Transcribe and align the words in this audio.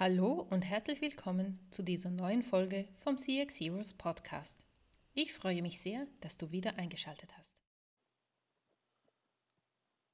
Hallo 0.00 0.46
und 0.50 0.62
herzlich 0.62 1.00
willkommen 1.00 1.58
zu 1.72 1.82
dieser 1.82 2.08
neuen 2.08 2.44
Folge 2.44 2.86
vom 3.00 3.18
CX 3.18 3.58
Heroes 3.58 3.92
Podcast. 3.92 4.64
Ich 5.12 5.34
freue 5.34 5.60
mich 5.60 5.80
sehr, 5.80 6.06
dass 6.20 6.38
du 6.38 6.52
wieder 6.52 6.76
eingeschaltet 6.76 7.36
hast. 7.36 7.56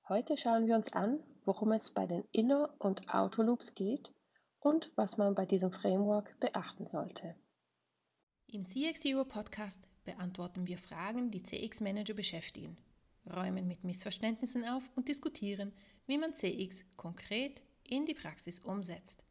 Heute 0.08 0.38
schauen 0.38 0.66
wir 0.66 0.74
uns 0.74 0.90
an, 0.94 1.22
worum 1.44 1.72
es 1.72 1.90
bei 1.90 2.06
den 2.06 2.24
Inner- 2.32 2.74
und 2.78 3.14
Outer 3.14 3.44
Loops 3.44 3.74
geht 3.74 4.10
und 4.58 4.90
was 4.96 5.18
man 5.18 5.34
bei 5.34 5.44
diesem 5.44 5.70
Framework 5.70 6.34
beachten 6.40 6.86
sollte. 6.86 7.34
Im 8.46 8.64
CX 8.64 9.04
Hero 9.04 9.26
Podcast 9.26 9.86
beantworten 10.04 10.66
wir 10.66 10.78
Fragen, 10.78 11.30
die 11.30 11.42
CX 11.42 11.82
Manager 11.82 12.14
beschäftigen, 12.14 12.78
räumen 13.30 13.68
mit 13.68 13.84
Missverständnissen 13.84 14.66
auf 14.66 14.82
und 14.96 15.08
diskutieren, 15.08 15.74
wie 16.06 16.16
man 16.16 16.32
CX 16.32 16.86
konkret 16.96 17.60
in 17.82 18.06
die 18.06 18.14
Praxis 18.14 18.60
umsetzt. 18.60 19.22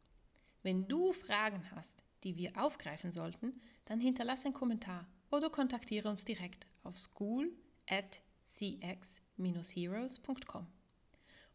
Wenn 0.64 0.88
du 0.88 1.12
Fragen 1.12 1.70
hast, 1.72 2.02
die 2.24 2.36
wir 2.36 2.56
aufgreifen 2.56 3.12
sollten, 3.12 3.60
dann 3.84 4.00
hinterlasse 4.00 4.46
einen 4.46 4.54
Kommentar 4.54 5.06
oder 5.30 5.50
kontaktiere 5.50 6.08
uns 6.08 6.24
direkt 6.24 6.66
auf 6.84 6.96
school 6.96 7.52
at 7.86 8.22
cx-heroes.com. 8.46 10.66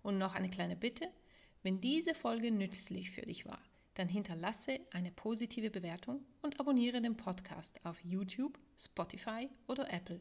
Und 0.04 0.20
noch 0.20 0.36
eine 0.36 0.52
kleine 0.52 0.76
Bitte, 0.76 1.10
wenn 1.64 1.82
diese 1.82 2.14
Folge 2.14 2.52
nützlich 2.52 3.10
für 3.10 3.24
dich 3.24 3.48
war, 3.48 3.64
dann 3.96 4.08
hinterlasse 4.08 4.80
eine 4.92 5.12
positive 5.12 5.72
Bewertung 5.72 6.24
und 6.44 6.60
abonniere 6.60 7.02
den 7.02 7.18
Podcast 7.18 7.84
auf 7.84 8.00
YouTube, 8.04 8.60
Spotify 8.78 9.50
oder 9.66 9.92
Apple. 9.92 10.20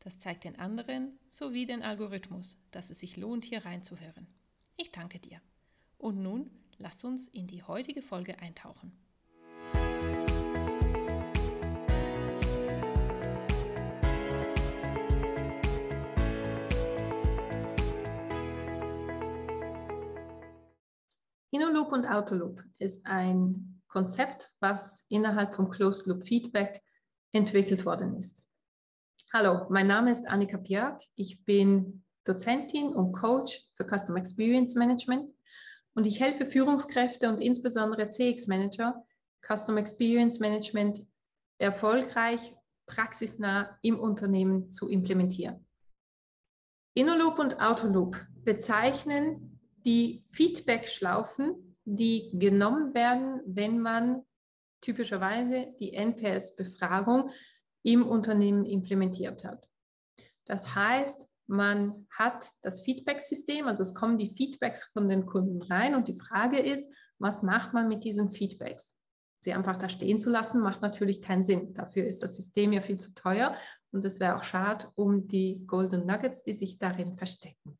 Das 0.00 0.18
zeigt 0.18 0.44
den 0.44 0.58
anderen 0.58 1.18
sowie 1.28 1.66
den 1.66 1.82
Algorithmus, 1.82 2.56
dass 2.70 2.88
es 2.88 3.00
sich 3.00 3.18
lohnt, 3.18 3.44
hier 3.44 3.66
reinzuhören. 3.66 4.26
Ich 4.78 4.92
danke 4.92 5.18
dir. 5.18 5.42
Und 5.98 6.22
nun 6.22 6.50
Lass 6.78 7.04
uns 7.04 7.28
in 7.28 7.46
die 7.46 7.62
heutige 7.62 8.02
Folge 8.02 8.38
eintauchen. 8.38 8.92
Inner 21.50 21.72
Loop 21.72 21.92
und 21.92 22.06
Outer 22.06 22.34
Loop 22.34 22.64
ist 22.78 23.06
ein 23.06 23.80
Konzept, 23.86 24.52
was 24.58 25.06
innerhalb 25.08 25.54
vom 25.54 25.70
Closed 25.70 26.06
Loop 26.06 26.24
Feedback 26.24 26.82
entwickelt 27.30 27.86
worden 27.86 28.16
ist. 28.16 28.44
Hallo, 29.32 29.66
mein 29.70 29.86
Name 29.86 30.10
ist 30.10 30.26
Annika 30.26 30.56
Björk. 30.56 31.00
Ich 31.14 31.44
bin 31.44 32.04
Dozentin 32.24 32.88
und 32.88 33.12
Coach 33.12 33.68
für 33.74 33.86
Custom 33.86 34.16
Experience 34.16 34.74
Management 34.74 35.32
und 35.94 36.06
ich 36.06 36.20
helfe 36.20 36.46
Führungskräfte 36.46 37.28
und 37.28 37.40
insbesondere 37.40 38.10
CX-Manager, 38.10 39.04
Custom 39.46 39.76
Experience 39.78 40.40
Management 40.40 41.06
erfolgreich, 41.58 42.54
praxisnah 42.86 43.78
im 43.82 43.98
Unternehmen 43.98 44.70
zu 44.70 44.88
implementieren. 44.88 45.66
Inner 46.94 47.18
Loop 47.18 47.38
und 47.38 47.60
Outer 47.60 47.88
Loop 47.88 48.24
bezeichnen 48.42 49.60
die 49.84 50.22
Feedback-Schlaufen, 50.28 51.76
die 51.84 52.30
genommen 52.34 52.94
werden, 52.94 53.40
wenn 53.46 53.80
man 53.80 54.22
typischerweise 54.80 55.74
die 55.80 55.94
NPS-Befragung 55.94 57.30
im 57.82 58.06
Unternehmen 58.06 58.64
implementiert 58.64 59.44
hat. 59.44 59.68
Das 60.44 60.74
heißt, 60.74 61.28
man 61.46 62.06
hat 62.10 62.48
das 62.62 62.82
Feedback-System, 62.82 63.66
also 63.66 63.82
es 63.82 63.94
kommen 63.94 64.18
die 64.18 64.30
Feedbacks 64.30 64.84
von 64.84 65.08
den 65.08 65.26
Kunden 65.26 65.62
rein 65.62 65.94
und 65.94 66.08
die 66.08 66.18
Frage 66.18 66.58
ist, 66.58 66.84
was 67.18 67.42
macht 67.42 67.72
man 67.72 67.88
mit 67.88 68.04
diesen 68.04 68.30
Feedbacks? 68.30 68.96
Sie 69.40 69.52
einfach 69.52 69.76
da 69.76 69.88
stehen 69.88 70.18
zu 70.18 70.30
lassen, 70.30 70.62
macht 70.62 70.80
natürlich 70.80 71.20
keinen 71.20 71.44
Sinn. 71.44 71.74
Dafür 71.74 72.06
ist 72.06 72.22
das 72.22 72.34
System 72.36 72.72
ja 72.72 72.80
viel 72.80 72.98
zu 72.98 73.12
teuer 73.14 73.54
und 73.92 74.04
es 74.04 74.18
wäre 74.18 74.36
auch 74.36 74.44
schade 74.44 74.88
um 74.94 75.26
die 75.26 75.62
Golden 75.66 76.06
Nuggets, 76.06 76.42
die 76.42 76.54
sich 76.54 76.78
darin 76.78 77.14
verstecken. 77.14 77.78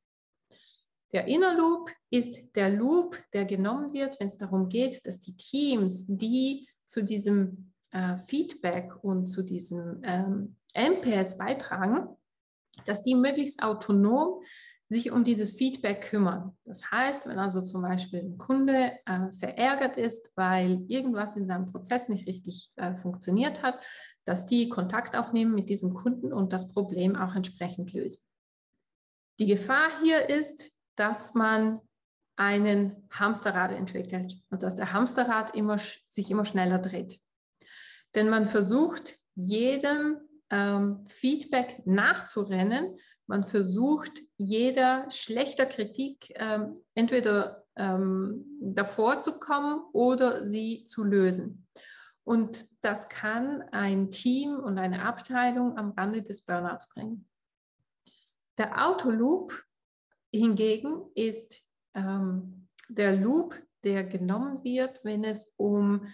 Der 1.15 1.27
Inner 1.27 1.57
Loop 1.57 1.91
ist 2.11 2.55
der 2.57 2.71
Loop, 2.71 3.17
der 3.33 3.45
genommen 3.45 3.93
wird, 3.93 4.19
wenn 4.21 4.29
es 4.29 4.37
darum 4.37 4.69
geht, 4.69 5.07
dass 5.07 5.21
die 5.21 5.37
Teams, 5.37 6.07
die 6.09 6.69
zu 6.87 7.03
diesem 7.03 7.73
äh, 7.93 8.19
Feedback 8.27 8.93
und 9.03 9.27
zu 9.27 9.43
diesem 9.43 10.03
ähm, 10.03 10.57
MPS 10.75 11.39
beitragen, 11.39 12.09
dass 12.87 13.03
die 13.03 13.15
möglichst 13.15 13.63
autonom 13.63 14.43
sich 14.89 15.11
um 15.11 15.25
dieses 15.25 15.53
Feedback 15.53 16.03
kümmern. 16.03 16.57
Das 16.65 16.91
heißt, 16.91 17.27
wenn 17.27 17.39
also 17.39 17.63
zum 17.63 17.83
Beispiel 17.83 18.21
ein 18.21 18.39
Kunde 18.39 18.93
äh, 19.07 19.33
verärgert 19.33 19.97
ist, 19.97 20.33
weil 20.37 20.85
irgendwas 20.89 21.37
in 21.37 21.47
seinem 21.47 21.67
Prozess 21.67 22.09
nicht 22.09 22.27
richtig 22.27 22.71
äh, 22.77 22.95
funktioniert 22.95 23.63
hat, 23.63 23.83
dass 24.25 24.47
die 24.47 24.69
Kontakt 24.69 25.17
aufnehmen 25.17 25.55
mit 25.55 25.71
diesem 25.71 25.95
Kunden 25.95 26.33
und 26.33 26.53
das 26.53 26.69
Problem 26.69 27.17
auch 27.17 27.35
entsprechend 27.35 27.93
lösen. 27.93 28.23
Die 29.41 29.47
Gefahr 29.47 29.89
hier 30.03 30.29
ist, 30.29 30.71
dass 30.97 31.35
man 31.35 31.81
einen 32.37 33.09
Hamsterrad 33.11 33.73
entwickelt 33.73 34.37
und 34.51 34.63
dass 34.63 34.77
der 34.77 34.93
Hamsterrad 34.93 35.55
immer, 35.57 35.79
sich 35.79 36.31
immer 36.31 36.45
schneller 36.45 36.79
dreht. 36.79 37.21
Denn 38.15 38.29
man 38.29 38.47
versucht, 38.47 39.19
jedem 39.35 40.19
ähm, 40.55 41.05
Feedback 41.09 41.83
nachzurennen. 41.85 42.97
Man 43.27 43.43
versucht, 43.43 44.21
jeder 44.37 45.11
schlechter 45.11 45.67
Kritik 45.67 46.33
ähm, 46.37 46.81
entweder 46.95 47.65
ähm, 47.77 48.45
davor 48.61 49.21
zu 49.21 49.39
kommen 49.39 49.83
oder 49.93 50.47
sie 50.47 50.85
zu 50.85 51.03
lösen. 51.03 51.67
Und 52.23 52.67
das 52.83 53.09
kann 53.09 53.63
ein 53.73 54.11
Team 54.11 54.57
und 54.57 54.79
eine 54.79 55.05
Abteilung 55.05 55.77
am 55.77 55.91
Rande 55.91 56.23
des 56.23 56.45
Burnouts 56.45 56.89
bringen. 56.89 57.29
Der 58.57 58.87
Autoloop 58.87 59.65
hingegen 60.33 61.03
ist 61.15 61.63
ähm, 61.95 62.69
der 62.89 63.17
Loop, 63.17 63.61
der 63.83 64.05
genommen 64.05 64.63
wird, 64.63 65.01
wenn 65.05 65.25
es 65.25 65.55
um 65.57 66.07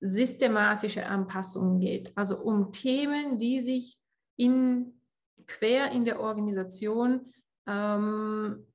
systematische 0.00 1.06
Anpassungen 1.06 1.80
geht, 1.80 2.12
also 2.16 2.38
um 2.38 2.72
Themen, 2.72 3.38
die 3.38 3.62
sich 3.62 3.98
in, 4.36 5.00
quer 5.46 5.90
in 5.90 6.04
der 6.04 6.20
Organisation 6.20 7.32
ähm, 7.66 8.66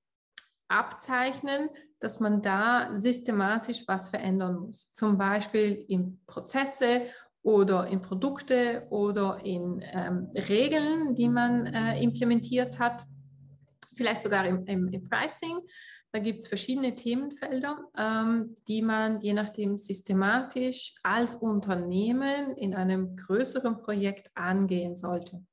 abzeichnen, 0.68 1.70
dass 2.00 2.20
man 2.20 2.42
da 2.42 2.96
systematisch 2.96 3.84
was 3.88 4.10
verändern 4.10 4.60
muss. 4.60 4.92
Zum 4.92 5.18
Beispiel 5.18 5.86
in 5.88 6.20
Prozesse 6.26 7.04
oder 7.42 7.88
in 7.88 8.02
Produkte 8.02 8.88
oder 8.90 9.40
in 9.44 9.84
ähm, 9.94 10.30
Regeln, 10.50 11.16
die 11.16 11.30
man 11.30 11.66
äh, 11.66 12.02
implementiert 12.02 12.80
hat, 12.80 13.06
vielleicht 13.96 14.22
sogar 14.22 14.46
im, 14.46 14.66
im, 14.66 14.88
im 14.90 15.04
Pricing. 15.04 15.60
Da 16.12 16.20
gibt 16.20 16.40
es 16.40 16.48
verschiedene 16.48 16.94
Themenfelder, 16.94 17.80
ähm, 17.98 18.56
die 18.68 18.84
man 18.84 19.20
je 19.22 19.34
nachdem 19.34 19.78
systematisch 19.78 20.94
als 21.02 21.36
Unternehmen 21.36 22.56
in 22.56 22.76
einem 22.76 23.16
größeren 23.16 23.82
Projekt 23.82 24.30
angehen 24.36 24.96
sollte. 24.96 25.44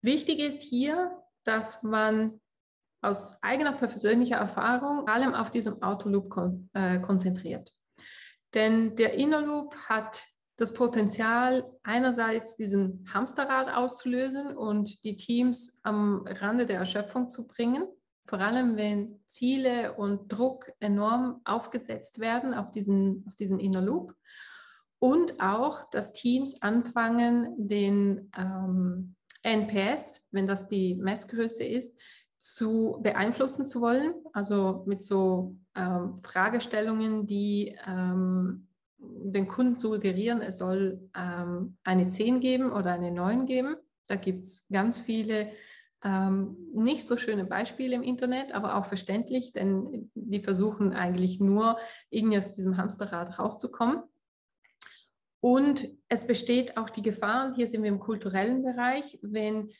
Wichtig 0.00 0.40
ist 0.40 0.62
hier, 0.62 1.22
dass 1.44 1.82
man 1.82 2.40
aus 3.02 3.42
eigener 3.42 3.72
persönlicher 3.72 4.36
Erfahrung 4.36 5.06
allem 5.08 5.34
auf 5.34 5.50
diesem 5.50 5.82
Autoloop 5.82 6.30
kon 6.30 6.70
äh, 6.72 7.00
konzentriert. 7.00 7.72
Denn 8.54 8.96
der 8.96 9.14
Inner 9.14 9.40
Loop 9.40 9.74
hat 9.88 10.24
das 10.62 10.74
Potenzial, 10.74 11.70
einerseits 11.82 12.56
diesen 12.56 13.04
Hamsterrad 13.12 13.74
auszulösen 13.74 14.56
und 14.56 15.02
die 15.04 15.16
Teams 15.16 15.78
am 15.82 16.24
Rande 16.26 16.66
der 16.66 16.78
Erschöpfung 16.78 17.28
zu 17.28 17.46
bringen 17.46 17.84
vor 18.24 18.40
allem 18.40 18.76
wenn 18.76 19.20
Ziele 19.26 19.94
und 19.94 20.32
Druck 20.32 20.72
enorm 20.80 21.40
aufgesetzt 21.44 22.18
werden 22.18 22.54
auf 22.54 22.70
diesen, 22.70 23.24
auf 23.28 23.36
diesen 23.36 23.60
Inner 23.60 23.82
Loop. 23.82 24.14
Und 24.98 25.40
auch, 25.40 25.84
dass 25.90 26.12
Teams 26.12 26.62
anfangen, 26.62 27.54
den 27.58 28.30
ähm, 28.38 29.16
NPS, 29.42 30.24
wenn 30.30 30.46
das 30.46 30.68
die 30.68 30.94
Messgröße 30.94 31.64
ist, 31.64 31.96
zu 32.38 33.00
beeinflussen 33.02 33.66
zu 33.66 33.80
wollen. 33.80 34.14
Also 34.32 34.84
mit 34.86 35.02
so 35.02 35.56
ähm, 35.74 36.16
Fragestellungen, 36.22 37.26
die 37.26 37.76
ähm, 37.86 38.68
den 39.02 39.48
Kunden 39.48 39.76
suggerieren, 39.76 40.40
es 40.40 40.58
soll 40.58 41.10
ähm, 41.16 41.76
eine 41.84 42.08
10 42.08 42.40
geben 42.40 42.72
oder 42.72 42.92
eine 42.92 43.10
9 43.10 43.46
geben. 43.46 43.76
Da 44.06 44.16
gibt 44.16 44.46
es 44.46 44.66
ganz 44.70 44.98
viele 44.98 45.52
ähm, 46.04 46.56
nicht 46.74 47.06
so 47.06 47.16
schöne 47.16 47.44
Beispiele 47.44 47.94
im 47.94 48.02
Internet, 48.02 48.54
aber 48.54 48.76
auch 48.76 48.84
verständlich, 48.84 49.52
denn 49.52 50.10
die 50.14 50.40
versuchen 50.40 50.92
eigentlich 50.92 51.40
nur, 51.40 51.78
irgendwie 52.10 52.38
aus 52.38 52.52
diesem 52.52 52.76
Hamsterrad 52.76 53.38
rauszukommen. 53.38 54.02
Und 55.40 55.88
es 56.08 56.26
besteht 56.26 56.76
auch 56.76 56.90
die 56.90 57.02
Gefahr, 57.02 57.46
und 57.46 57.54
hier 57.54 57.66
sind 57.66 57.82
wir 57.82 57.90
im 57.90 58.00
kulturellen 58.00 58.62
Bereich, 58.62 59.18
wenn 59.22 59.70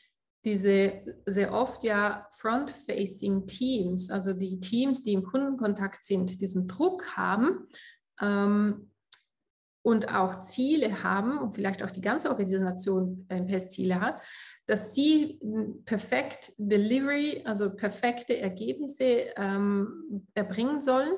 diese 0.45 1.05
sehr 1.25 1.53
oft 1.53 1.85
ja 1.85 2.27
front-facing 2.33 3.47
Teams, 3.47 4.11
also 4.11 4.33
die 4.33 4.59
Teams, 4.59 5.03
die 5.05 5.13
im 5.13 5.23
Kundenkontakt 5.23 6.05
sind, 6.05 6.41
diesen 6.41 6.67
Druck 6.67 7.17
haben, 7.17 7.69
ähm, 8.21 8.92
und 9.83 10.15
auch 10.15 10.43
Ziele 10.43 11.03
haben 11.03 11.39
und 11.39 11.55
vielleicht 11.55 11.83
auch 11.83 11.91
die 11.91 12.01
ganze 12.01 12.31
Organisation 12.31 13.27
äh, 13.29 13.69
Ziele 13.69 14.01
hat, 14.01 14.21
dass 14.67 14.95
sie 14.95 15.41
perfekt 15.85 16.53
Delivery, 16.57 17.43
also 17.45 17.75
perfekte 17.75 18.39
Ergebnisse 18.39 19.33
ähm, 19.37 20.27
erbringen 20.35 20.83
sollen. 20.83 21.13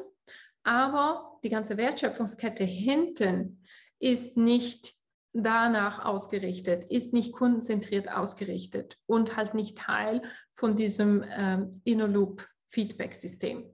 Aber 0.63 1.39
die 1.45 1.51
ganze 1.51 1.77
Wertschöpfungskette 1.77 2.65
hinten 2.65 3.63
ist 3.99 4.37
nicht 4.37 4.95
danach 5.35 6.05
ausgerichtet, 6.05 6.85
ist 6.85 7.13
nicht 7.13 7.33
kundenzentriert 7.33 8.11
ausgerichtet 8.11 8.99
und 9.07 9.37
halt 9.37 9.53
nicht 9.53 9.77
Teil 9.77 10.23
von 10.55 10.77
diesem 10.77 11.25
ähm, 11.37 11.71
InnoLoop 11.85 12.47
Feedback-System. 12.69 13.65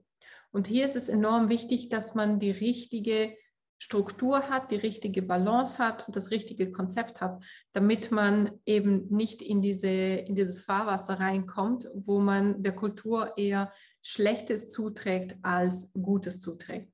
Und 0.51 0.67
hier 0.67 0.85
ist 0.85 0.95
es 0.95 1.07
enorm 1.07 1.49
wichtig, 1.49 1.89
dass 1.89 2.13
man 2.13 2.39
die 2.39 2.51
richtige 2.51 3.35
Struktur 3.83 4.47
hat, 4.47 4.69
die 4.69 4.75
richtige 4.75 5.23
Balance 5.23 5.79
hat 5.79 6.05
das 6.15 6.29
richtige 6.29 6.71
Konzept 6.71 7.19
hat, 7.19 7.43
damit 7.73 8.11
man 8.11 8.51
eben 8.63 9.07
nicht 9.09 9.41
in, 9.41 9.59
diese, 9.63 9.87
in 9.87 10.35
dieses 10.35 10.63
Fahrwasser 10.63 11.19
reinkommt, 11.19 11.87
wo 11.95 12.19
man 12.19 12.61
der 12.61 12.75
Kultur 12.75 13.33
eher 13.37 13.73
Schlechtes 14.03 14.69
zuträgt 14.69 15.35
als 15.41 15.91
Gutes 15.93 16.39
zuträgt. 16.39 16.93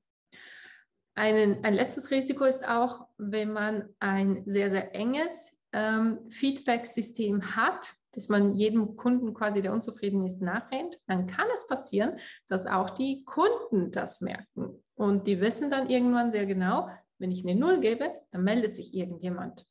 Ein, 1.14 1.62
ein 1.62 1.74
letztes 1.74 2.10
Risiko 2.10 2.44
ist 2.44 2.66
auch, 2.66 3.06
wenn 3.18 3.52
man 3.52 3.94
ein 3.98 4.44
sehr, 4.46 4.70
sehr 4.70 4.94
enges 4.94 5.58
ähm, 5.74 6.20
Feedback-System 6.30 7.54
hat, 7.54 7.97
dass 8.12 8.28
man 8.28 8.54
jedem 8.54 8.96
Kunden 8.96 9.34
quasi, 9.34 9.62
der 9.62 9.72
unzufrieden 9.72 10.24
ist, 10.24 10.40
nachrennt, 10.40 10.98
dann 11.06 11.26
kann 11.26 11.46
es 11.54 11.66
passieren, 11.66 12.18
dass 12.46 12.66
auch 12.66 12.90
die 12.90 13.24
Kunden 13.24 13.90
das 13.90 14.20
merken. 14.20 14.82
Und 14.94 15.26
die 15.26 15.40
wissen 15.40 15.70
dann 15.70 15.90
irgendwann 15.90 16.32
sehr 16.32 16.46
genau, 16.46 16.88
wenn 17.18 17.30
ich 17.30 17.44
eine 17.44 17.58
Null 17.58 17.80
gebe, 17.80 18.10
dann 18.30 18.44
meldet 18.44 18.74
sich 18.74 18.94
irgendjemand. 18.94 19.66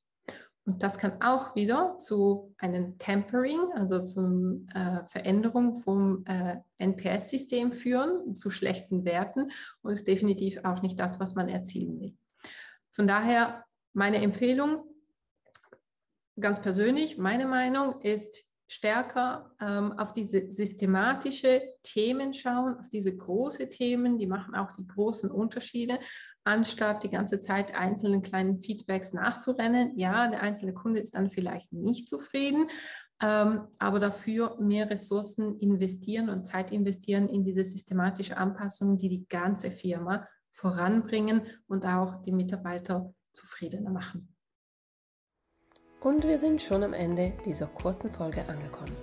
Und 0.68 0.84
das 0.84 1.00
kann 1.00 1.22
auch 1.22 1.56
wieder 1.56 1.98
zu 1.98 2.54
einem 2.58 2.98
Tempering, 3.00 3.72
also 3.74 4.04
zur 4.04 4.60
äh, 4.76 5.06
Veränderung 5.08 5.80
vom 5.80 6.26
äh, 6.26 6.58
NPS-System 6.78 7.72
führen, 7.72 8.36
zu 8.36 8.50
schlechten 8.50 9.06
Werten 9.06 9.52
und 9.82 9.94
ist 9.94 10.10
definitiv 10.10 10.60
auch 10.66 10.82
nicht 10.82 11.00
das, 11.00 11.22
was 11.22 11.36
man 11.36 11.48
erzielen 11.48 12.02
will. 12.02 12.18
Von 12.92 13.08
daher 13.08 13.64
meine 13.94 14.18
Empfehlung, 14.18 14.84
ganz 16.40 16.62
persönlich, 16.62 17.18
meine 17.18 17.48
Meinung 17.48 18.02
ist 18.02 18.48
stärker 18.70 19.52
ähm, 19.62 19.94
auf 19.94 20.14
diese 20.14 20.52
systematische 20.52 21.62
Themen 21.84 22.34
schauen, 22.34 22.78
auf 22.78 22.90
diese 22.90 23.16
großen 23.16 23.70
Themen, 23.70 24.18
die 24.18 24.28
machen 24.28 24.56
auch 24.56 24.74
die 24.74 24.86
großen 24.86 25.32
Unterschiede, 25.32 26.00
anstatt 26.44 27.04
die 27.04 27.10
ganze 27.10 27.40
Zeit 27.40 27.74
einzelnen 27.74 28.22
kleinen 28.22 28.58
Feedbacks 28.58 29.14
nachzurennen. 29.14 29.98
Ja, 29.98 30.28
der 30.28 30.42
einzelne 30.42 30.74
Kunde 30.74 31.00
ist 31.00 31.16
dann 31.16 31.30
vielleicht 31.30 31.72
nicht 31.72 32.10
zufrieden, 32.10 32.70
ähm, 33.22 33.68
aber 33.80 34.00
dafür 34.00 34.58
mehr 34.60 34.90
Ressourcen 34.90 35.58
investieren 35.60 36.30
und 36.30 36.46
Zeit 36.46 36.72
investieren 36.72 37.30
in 37.30 37.46
diese 37.46 37.64
systematische 37.64 38.36
Anpassung, 38.36 38.98
die 38.98 39.10
die 39.10 39.28
ganze 39.30 39.72
Firma 39.72 40.28
voranbringen 40.52 41.42
und 41.68 41.86
auch 41.86 42.22
die 42.24 42.34
Mitarbeiter 42.34 43.14
zufriedener 43.32 43.92
machen. 43.92 44.37
Und 46.02 46.28
wir 46.28 46.38
sind 46.38 46.62
schon 46.62 46.84
am 46.84 46.94
Ende 46.94 47.34
dieser 47.44 47.66
kurzen 47.68 48.12
Folge 48.12 48.48
angekommen. 48.48 48.96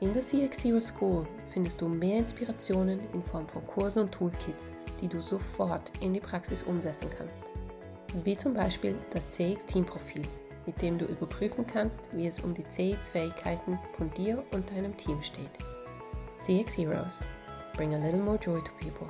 In 0.00 0.12
der 0.12 0.22
CX 0.22 0.64
Hero 0.64 0.80
School 0.80 1.26
findest 1.52 1.80
du 1.80 1.88
mehr 1.88 2.18
Inspirationen 2.18 3.00
in 3.12 3.22
Form 3.22 3.48
von 3.48 3.64
Kursen 3.66 4.02
und 4.02 4.12
Toolkits, 4.12 4.72
die 5.00 5.08
du 5.08 5.22
sofort 5.22 5.92
in 6.00 6.12
die 6.12 6.20
Praxis 6.20 6.64
umsetzen 6.64 7.08
kannst. 7.16 7.44
Wie 8.24 8.36
zum 8.36 8.52
Beispiel 8.52 8.96
das 9.10 9.30
CX 9.30 9.64
Team 9.66 9.86
Profil, 9.86 10.22
mit 10.66 10.82
dem 10.82 10.98
du 10.98 11.04
überprüfen 11.04 11.66
kannst, 11.66 12.14
wie 12.16 12.26
es 12.26 12.40
um 12.40 12.52
die 12.52 12.64
CX-Fähigkeiten 12.64 13.78
von 13.96 14.10
dir 14.14 14.42
und 14.52 14.68
deinem 14.70 14.96
Team 14.96 15.22
steht. 15.22 15.50
CX 16.34 16.76
Heroes. 16.76 17.24
Bring 17.76 17.94
a 17.94 17.98
little 17.98 18.20
more 18.20 18.38
joy 18.38 18.60
to 18.60 18.72
people. 18.80 19.06